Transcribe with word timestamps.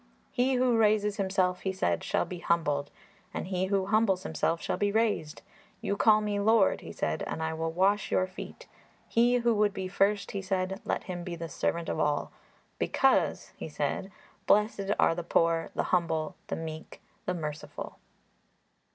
'He 0.31 0.55
who 0.55 0.79
raises 0.79 1.17
himself,' 1.17 1.59
He 1.59 1.71
said, 1.71 2.03
'shall 2.03 2.25
be 2.25 2.39
humbled, 2.39 2.89
and 3.35 3.45
he 3.45 3.65
who 3.67 3.85
humbles 3.85 4.23
himself 4.23 4.59
shall 4.59 4.75
be 4.75 4.91
raised. 4.91 5.43
You 5.79 5.95
call 5.95 6.21
Me 6.21 6.39
Lord,' 6.39 6.81
he 6.81 6.91
said, 6.91 7.21
'and 7.27 7.43
I 7.43 7.53
will 7.53 7.71
wash 7.71 8.09
your 8.11 8.25
feet. 8.25 8.65
He 9.07 9.35
who 9.35 9.53
would 9.53 9.75
be 9.75 9.87
first,' 9.87 10.31
He 10.31 10.41
said, 10.41 10.81
'let 10.85 11.03
him 11.03 11.23
be 11.23 11.35
the 11.35 11.47
servant 11.49 11.87
of 11.87 11.99
all, 11.99 12.31
because,' 12.79 13.51
He 13.55 13.69
said, 13.69 14.11
'blessed 14.47 14.89
are 14.97 15.13
the 15.13 15.21
poor, 15.21 15.69
the 15.75 15.83
humble, 15.93 16.33
the 16.47 16.55
meek, 16.55 16.99
the 17.27 17.35
merciful. 17.35 17.99